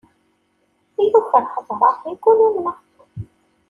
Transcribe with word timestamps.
Yuker 0.97 1.23
ḥedṛeɣ, 1.31 1.95
yeggul 2.09 2.39
umneɣ. 2.47 2.77